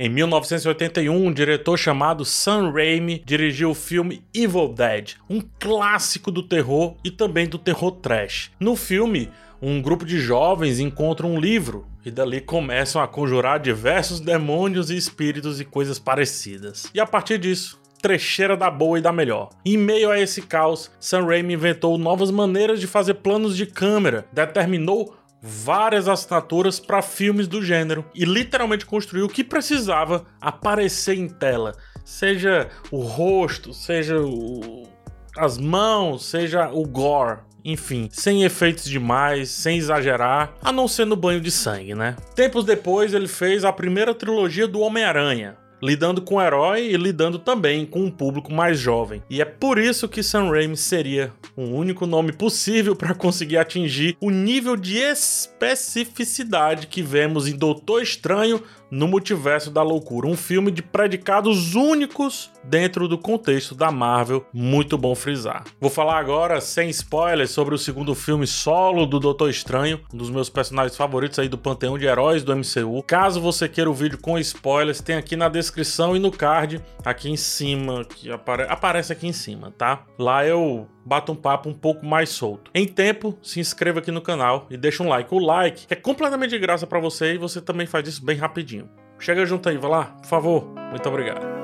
[0.00, 6.40] Em 1981, um diretor chamado Sam Raimi dirigiu o filme Evil Dead, um clássico do
[6.40, 8.52] terror e também do terror trash.
[8.60, 9.28] No filme,
[9.60, 14.96] um grupo de jovens encontra um livro e dali começam a conjurar diversos demônios e
[14.96, 16.88] espíritos e coisas parecidas.
[16.94, 19.50] E a partir disso, trecheira da boa e da melhor.
[19.66, 24.26] Em meio a esse caos, Sam Raimi inventou novas maneiras de fazer planos de câmera,
[24.32, 31.28] determinou várias assinaturas para filmes do gênero e literalmente construiu o que precisava aparecer em
[31.28, 34.88] tela, seja o rosto, seja o...
[35.36, 37.40] as mãos, seja o gore.
[37.64, 42.16] Enfim, sem efeitos demais, sem exagerar, a não ser no banho de sangue, né?
[42.34, 47.38] Tempos depois, ele fez a primeira trilogia do Homem-Aranha, lidando com o herói e lidando
[47.38, 49.22] também com um público mais jovem.
[49.28, 54.16] E é por isso que Sam Raimi seria o único nome possível para conseguir atingir
[54.20, 60.70] o nível de especificidade que vemos em Doutor Estranho no Multiverso da Loucura, um filme
[60.70, 65.64] de predicados únicos dentro do contexto da Marvel, muito bom frisar.
[65.80, 70.30] Vou falar agora, sem spoilers, sobre o segundo filme solo do Doutor Estranho, um dos
[70.30, 73.02] meus personagens favoritos aí do panteão de heróis do MCU.
[73.06, 77.30] Caso você queira o vídeo com spoilers, tem aqui na descrição e no card, aqui
[77.30, 80.04] em cima, que apare aparece aqui em cima, tá?
[80.18, 82.70] Lá eu bato um papo um pouco mais solto.
[82.74, 85.34] Em tempo, se inscreva aqui no canal e deixa um like.
[85.34, 88.77] O like é completamente de graça para você e você também faz isso bem rapidinho.
[89.18, 90.64] Chega junto aí, vai lá, por favor.
[90.90, 91.58] Muito obrigado.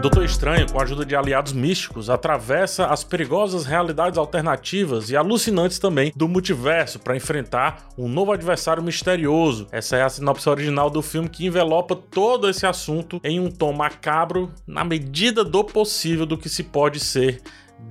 [0.00, 5.80] Doutor Estranho, com a ajuda de aliados místicos, atravessa as perigosas realidades alternativas e alucinantes
[5.80, 9.66] também do multiverso para enfrentar um novo adversário misterioso.
[9.72, 13.72] Essa é a sinopse original do filme que envelopa todo esse assunto em um tom
[13.72, 17.42] macabro, na medida do possível do que se pode ser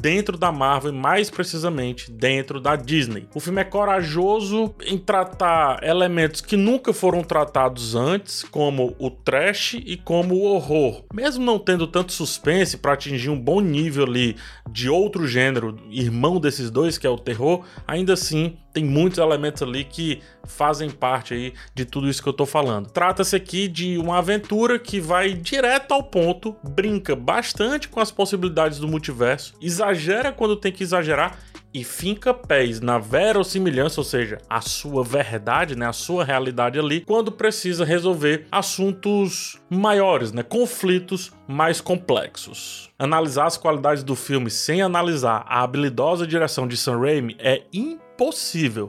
[0.02, 3.28] dentro da Marvel e mais precisamente dentro da Disney.
[3.34, 9.76] O filme é corajoso em tratar elementos que nunca foram tratados antes, como o trash
[9.86, 11.04] e como o horror.
[11.14, 14.36] Mesmo não tendo tanto suspense para atingir um bom nível ali
[14.70, 19.64] de outro gênero, irmão desses dois, que é o terror, ainda assim tem muitos elementos
[19.64, 22.88] ali que fazem parte aí de tudo isso que eu tô falando.
[22.92, 28.78] Trata-se aqui de uma aventura que vai direto ao ponto, brinca bastante com as possibilidades
[28.78, 31.38] do multiverso, exagera quando tem que exagerar
[31.74, 37.02] e finca pés na verossimilhança, ou seja, a sua verdade, né, a sua realidade ali,
[37.02, 42.90] quando precisa resolver assuntos maiores, né, conflitos mais complexos.
[42.98, 48.07] Analisar as qualidades do filme sem analisar a habilidosa direção de Sam Raimi é impossível.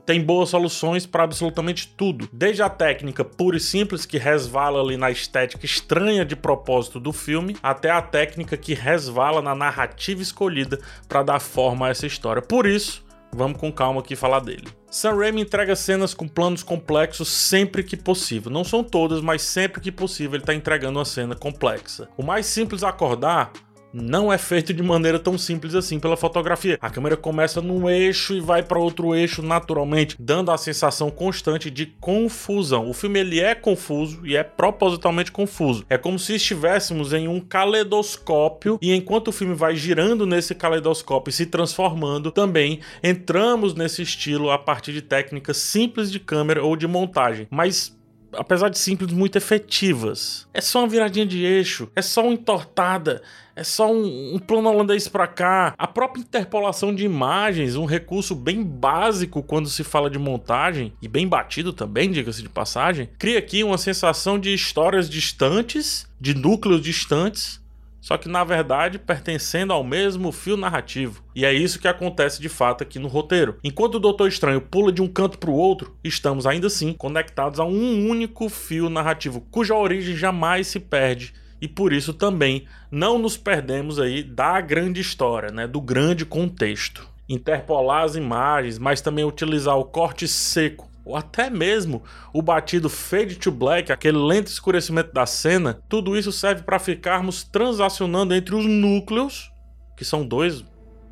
[0.07, 4.97] Tem boas soluções para absolutamente tudo, desde a técnica pura e simples que resvala ali
[4.97, 10.79] na estética estranha de propósito do filme, até a técnica que resvala na narrativa escolhida
[11.07, 12.41] para dar forma a essa história.
[12.41, 14.69] Por isso, vamos com calma aqui falar dele.
[14.91, 18.51] Sam Raimi entrega cenas com planos complexos sempre que possível.
[18.51, 22.09] Não são todas, mas sempre que possível ele está entregando uma cena complexa.
[22.17, 23.53] O mais simples acordar
[23.93, 26.79] não é feito de maneira tão simples assim pela fotografia.
[26.81, 31.71] A câmera começa num eixo e vai para outro eixo naturalmente, dando a sensação constante
[31.71, 32.89] de confusão.
[32.89, 35.85] O filme ele é confuso e é propositalmente confuso.
[35.89, 41.31] É como se estivéssemos em um caleidoscópio e enquanto o filme vai girando nesse caleidoscópio
[41.31, 46.77] e se transformando, também entramos nesse estilo a partir de técnicas simples de câmera ou
[46.77, 47.98] de montagem, mas
[48.33, 50.47] apesar de simples, muito efetivas.
[50.53, 53.23] É só uma viradinha de eixo, é só uma entortada,
[53.55, 55.75] é só um, um plano holandês para cá.
[55.77, 61.09] A própria interpolação de imagens, um recurso bem básico quando se fala de montagem, e
[61.09, 66.81] bem batido também, diga-se de passagem, cria aqui uma sensação de histórias distantes, de núcleos
[66.81, 67.61] distantes,
[68.01, 71.23] só que na verdade pertencendo ao mesmo fio narrativo.
[71.35, 73.59] E é isso que acontece de fato aqui no roteiro.
[73.63, 77.61] Enquanto o Doutor Estranho pula de um canto para o outro, estamos ainda assim conectados
[77.61, 83.19] a um único fio narrativo, cuja origem jamais se perde e por isso também não
[83.19, 87.09] nos perdemos aí da grande história, né, do grande contexto.
[87.29, 92.03] Interpolar as imagens, mas também utilizar o corte seco ou até mesmo
[92.35, 97.43] o batido fade to black, aquele lento escurecimento da cena, tudo isso serve para ficarmos
[97.43, 99.51] transacionando entre os núcleos,
[99.97, 100.63] que são dois,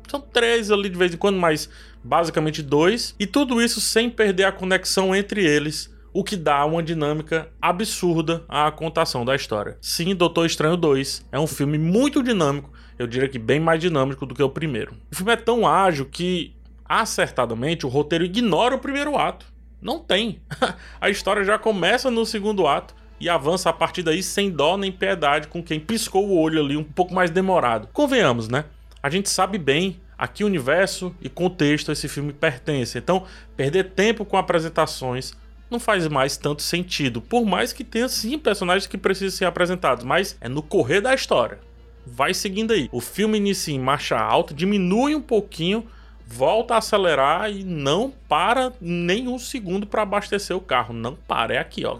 [0.07, 1.67] são três ali de vez em quando, mas
[2.03, 6.83] basicamente dois, e tudo isso sem perder a conexão entre eles, o que dá uma
[6.83, 9.79] dinâmica absurda à contação da história.
[9.81, 14.27] Sim, Doutor Estranho 2 é um filme muito dinâmico, eu diria que bem mais dinâmico
[14.27, 14.93] do que o primeiro.
[15.11, 16.55] O filme é tão ágil que,
[16.85, 19.56] acertadamente, o roteiro ignora o primeiro ato.
[19.81, 20.41] Não tem.
[20.99, 24.91] a história já começa no segundo ato e avança a partir daí sem dó nem
[24.91, 27.87] piedade com quem piscou o olho ali um pouco mais demorado.
[27.93, 28.65] Convenhamos, né?
[29.01, 32.97] A gente sabe bem a que universo e contexto esse filme pertence.
[32.97, 33.25] Então,
[33.55, 35.33] perder tempo com apresentações
[35.69, 37.21] não faz mais tanto sentido.
[37.21, 41.13] Por mais que tenha sim personagens que precisam ser apresentados, mas é no correr da
[41.13, 41.59] história.
[42.05, 42.87] Vai seguindo aí.
[42.91, 45.85] O filme inicia em marcha alta, diminui um pouquinho,
[46.27, 50.93] volta a acelerar e não para nem um segundo para abastecer o carro.
[50.93, 51.97] Não para, é aqui, ó.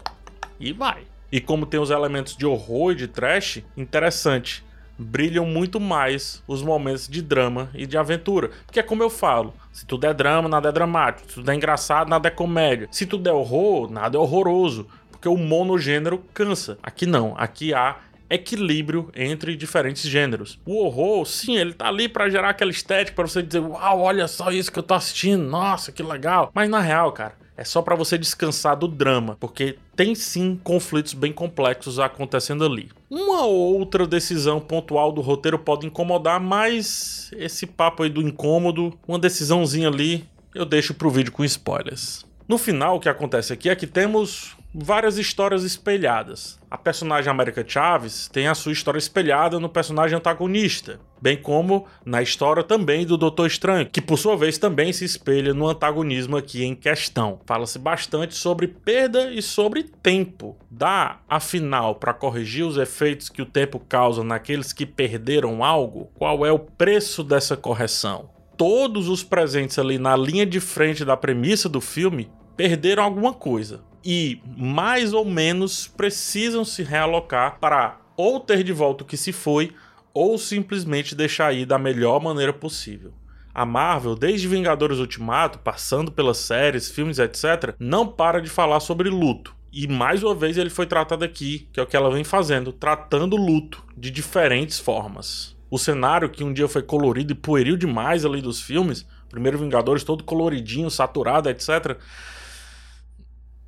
[0.60, 1.02] E vai.
[1.32, 4.64] E como tem os elementos de horror e de trash, interessante
[4.98, 8.50] brilham muito mais os momentos de drama e de aventura.
[8.66, 11.28] Porque é como eu falo, se tudo é drama, nada é dramático.
[11.28, 12.88] Se tudo é engraçado, nada é comédia.
[12.90, 14.88] Se tudo é horror, nada é horroroso.
[15.10, 16.78] Porque o monogênero cansa.
[16.82, 17.96] Aqui não, aqui há
[18.30, 20.58] equilíbrio entre diferentes gêneros.
[20.64, 24.28] O horror, sim, ele tá ali para gerar aquela estética para você dizer, uau, olha
[24.28, 26.50] só isso que eu tô assistindo, nossa, que legal.
[26.54, 31.12] Mas na real, cara, é só para você descansar do drama, porque tem sim conflitos
[31.12, 32.88] bem complexos acontecendo ali.
[33.10, 38.96] Uma ou outra decisão pontual do roteiro pode incomodar, mas esse papo aí do incômodo,
[39.08, 42.24] uma decisãozinha ali, eu deixo pro vídeo com spoilers.
[42.46, 46.58] No final, o que acontece aqui é que temos várias histórias espelhadas.
[46.70, 52.20] A personagem América Chaves tem a sua história espelhada no personagem antagonista, bem como na
[52.20, 56.64] história também do Doutor Estranho, que por sua vez também se espelha no antagonismo aqui
[56.64, 57.40] em questão.
[57.46, 60.56] Fala-se bastante sobre perda e sobre tempo.
[60.70, 66.10] Dá, afinal, para corrigir os efeitos que o tempo causa naqueles que perderam algo?
[66.14, 68.30] Qual é o preço dessa correção?
[68.56, 73.87] Todos os presentes ali na linha de frente da premissa do filme perderam alguma coisa
[74.04, 79.32] e mais ou menos precisam se realocar para ou ter de volta o que se
[79.32, 79.72] foi
[80.12, 83.12] ou simplesmente deixar ir da melhor maneira possível.
[83.54, 89.08] A Marvel, desde Vingadores Ultimato, passando pelas séries, filmes, etc., não para de falar sobre
[89.08, 89.54] luto.
[89.72, 92.72] E mais uma vez ele foi tratado aqui, que é o que ela vem fazendo,
[92.72, 95.56] tratando luto de diferentes formas.
[95.70, 100.02] O cenário que um dia foi colorido e pueril demais ali dos filmes, primeiro Vingadores
[100.02, 101.98] todo coloridinho, saturado, etc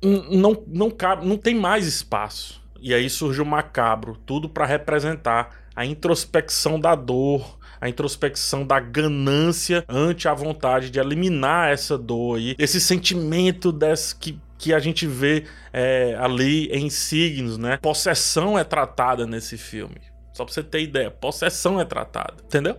[0.01, 2.61] não, não, cabe, não tem mais espaço.
[2.79, 8.79] E aí surge o macabro, tudo para representar a introspecção da dor, a introspecção da
[8.79, 14.79] ganância ante a vontade de eliminar essa dor aí, esse sentimento desse que que a
[14.79, 17.77] gente vê é, ali em signos, né?
[17.81, 19.99] Possessão é tratada nesse filme.
[20.41, 22.75] Só pra você ter ideia, possessão é tratada, entendeu?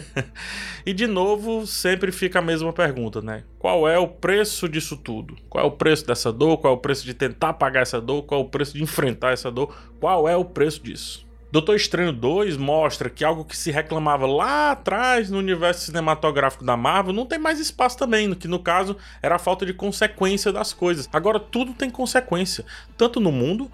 [0.84, 3.44] e de novo, sempre fica a mesma pergunta, né?
[3.58, 5.34] Qual é o preço disso tudo?
[5.48, 6.58] Qual é o preço dessa dor?
[6.58, 8.24] Qual é o preço de tentar pagar essa dor?
[8.24, 9.74] Qual é o preço de enfrentar essa dor?
[9.98, 11.24] Qual é o preço disso?
[11.50, 16.76] Doutor Estranho 2 mostra que algo que se reclamava lá atrás no universo cinematográfico da
[16.76, 20.74] Marvel não tem mais espaço também, que no caso era a falta de consequência das
[20.74, 21.08] coisas.
[21.12, 22.64] Agora tudo tem consequência,
[22.98, 23.70] tanto no mundo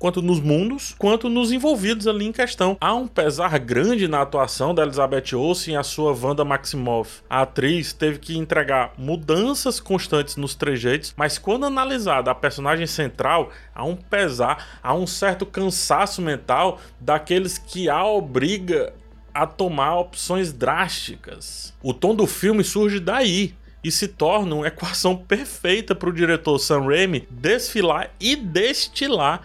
[0.00, 2.76] quanto nos mundos, quanto nos envolvidos ali em questão.
[2.80, 7.20] Há um pesar grande na atuação da Elizabeth Olsen e a sua Wanda Maximoff.
[7.28, 13.50] A atriz teve que entregar mudanças constantes nos trejeitos, mas quando analisada a personagem central,
[13.74, 18.94] há um pesar, há um certo cansaço mental daqueles que a obriga
[19.34, 21.74] a tomar opções drásticas.
[21.82, 26.58] O tom do filme surge daí, e se torna uma equação perfeita para o diretor
[26.58, 29.42] Sam Raimi desfilar e destilar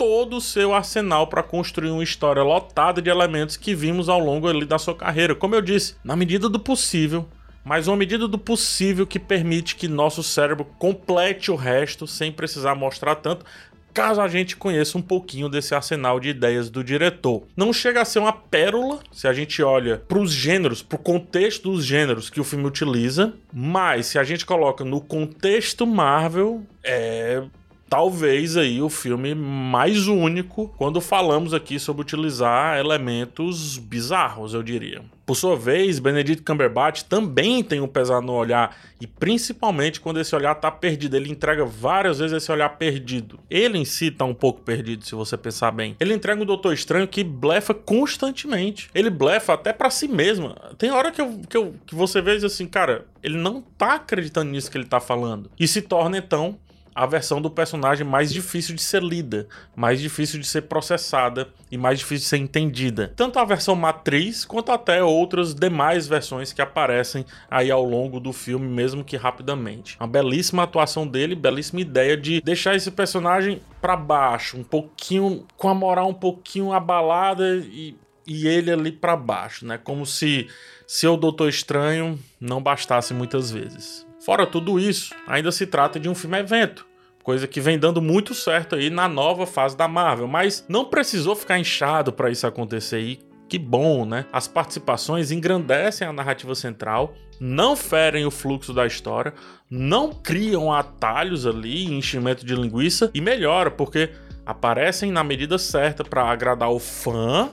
[0.00, 4.48] todo o seu arsenal para construir uma história lotada de elementos que vimos ao longo
[4.48, 5.34] ali da sua carreira.
[5.34, 7.28] Como eu disse, na medida do possível,
[7.62, 12.74] mas uma medida do possível que permite que nosso cérebro complete o resto sem precisar
[12.74, 13.44] mostrar tanto,
[13.92, 17.42] caso a gente conheça um pouquinho desse arsenal de ideias do diretor.
[17.54, 21.02] Não chega a ser uma pérola se a gente olha para os gêneros, para o
[21.02, 26.62] contexto dos gêneros que o filme utiliza, mas se a gente coloca no contexto Marvel,
[26.82, 27.42] é
[27.90, 35.02] talvez aí o filme mais único quando falamos aqui sobre utilizar elementos bizarros, eu diria.
[35.26, 40.34] Por sua vez, Benedict Cumberbatch também tem um pesar no olhar, e principalmente quando esse
[40.34, 41.16] olhar tá perdido.
[41.16, 43.38] Ele entrega várias vezes esse olhar perdido.
[43.50, 45.96] Ele em si tá um pouco perdido, se você pensar bem.
[46.00, 48.88] Ele entrega um Doutor Estranho que blefa constantemente.
[48.94, 50.54] Ele blefa até para si mesmo.
[50.78, 54.50] Tem hora que, eu, que, eu, que você vê assim, cara, ele não tá acreditando
[54.50, 55.50] nisso que ele tá falando.
[55.58, 56.58] E se torna então
[57.00, 61.78] a versão do personagem mais difícil de ser lida, mais difícil de ser processada e
[61.78, 63.10] mais difícil de ser entendida.
[63.16, 68.34] Tanto a versão matriz quanto até outras demais versões que aparecem aí ao longo do
[68.34, 69.96] filme, mesmo que rapidamente.
[69.98, 75.70] Uma belíssima atuação dele, belíssima ideia de deixar esse personagem para baixo, um pouquinho com
[75.70, 79.78] a moral um pouquinho abalada e e ele ali para baixo, né?
[79.82, 80.46] Como se
[80.86, 84.06] se o Doutor Estranho não bastasse muitas vezes.
[84.20, 86.86] Fora tudo isso, ainda se trata de um filme evento,
[87.22, 91.36] coisa que vem dando muito certo aí na nova fase da Marvel, mas não precisou
[91.36, 94.26] ficar inchado para isso acontecer e Que bom, né?
[94.32, 99.34] As participações engrandecem a narrativa central, não ferem o fluxo da história,
[99.68, 104.10] não criam atalhos ali, enchimento de linguiça e melhora, porque
[104.46, 107.50] aparecem na medida certa para agradar o fã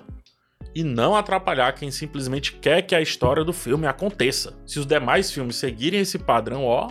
[0.75, 4.53] e não atrapalhar quem simplesmente quer que a história do filme aconteça.
[4.67, 6.89] Se os demais filmes seguirem esse padrão, ó,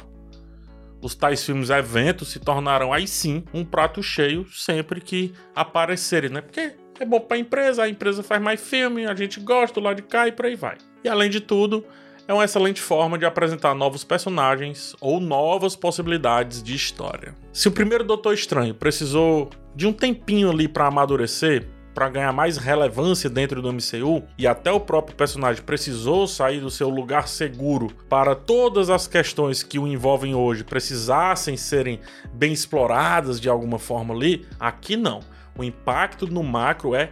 [1.01, 6.41] os tais filmes eventos se tornarão aí sim um prato cheio sempre que aparecerem, né?
[6.41, 9.85] Porque é bom para a empresa, a empresa faz mais filme, a gente gosta do
[9.85, 10.77] lado de cá e por aí vai.
[11.05, 11.85] E além de tudo,
[12.29, 17.35] é uma excelente forma de apresentar novos personagens ou novas possibilidades de história.
[17.53, 22.59] Se o primeiro Doutor Estranho precisou de um tempinho ali para amadurecer, para ganhar mais
[22.59, 27.89] relevância dentro do MCU e até o próprio personagem precisou sair do seu lugar seguro
[28.07, 31.99] para todas as questões que o envolvem hoje precisassem serem
[32.35, 35.21] bem exploradas de alguma forma ali, aqui não.
[35.57, 37.11] O impacto no macro é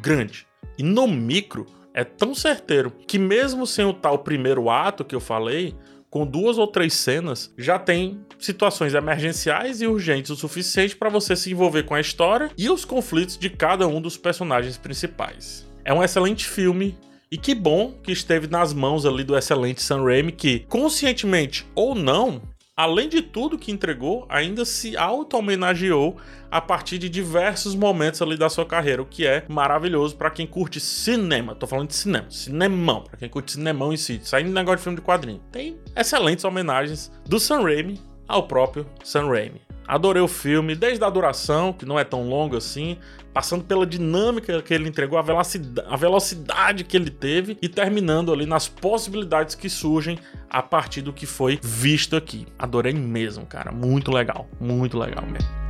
[0.00, 0.46] grande.
[0.78, 5.20] E no micro é tão certeiro que mesmo sem o tal primeiro ato que eu
[5.20, 5.76] falei,
[6.14, 11.34] com duas ou três cenas, já tem situações emergenciais e urgentes o suficiente para você
[11.34, 15.66] se envolver com a história e os conflitos de cada um dos personagens principais.
[15.84, 16.96] É um excelente filme
[17.32, 21.96] e que bom que esteve nas mãos ali do excelente Sam Raimi que, conscientemente ou
[21.96, 22.40] não,
[22.76, 26.16] além de tudo que entregou, ainda se auto-homenageou
[26.50, 30.46] a partir de diversos momentos ali da sua carreira, o que é maravilhoso para quem
[30.46, 31.54] curte cinema.
[31.54, 34.82] Tô falando de cinema, cinemão, para quem curte cinemão em si, saindo de negócio de
[34.82, 35.40] filme de quadrinho.
[35.52, 39.60] Tem excelentes homenagens do Sam Raimi ao próprio Sam Raimi.
[39.86, 42.96] Adorei o filme, desde a duração, que não é tão longa assim,
[43.32, 48.32] passando pela dinâmica que ele entregou, a velocidade, a velocidade que ele teve e terminando
[48.32, 52.46] ali nas possibilidades que surgem a partir do que foi visto aqui.
[52.58, 53.72] Adorei mesmo, cara.
[53.72, 55.63] Muito legal, muito legal mesmo.